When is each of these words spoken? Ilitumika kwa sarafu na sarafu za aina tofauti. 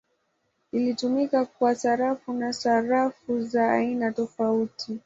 Ilitumika 0.71 1.45
kwa 1.45 1.75
sarafu 1.75 2.33
na 2.33 2.53
sarafu 2.53 3.41
za 3.43 3.71
aina 3.71 4.11
tofauti. 4.11 4.99